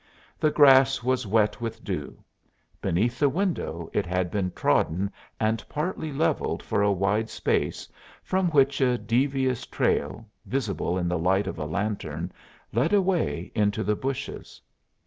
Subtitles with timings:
[0.39, 2.17] The grass was wet with dew;
[2.81, 7.87] beneath the window it had been trodden and partly leveled for a wide space,
[8.23, 12.31] from which a devious trail, visible in the light of a lantern,
[12.73, 14.59] led away into the bushes.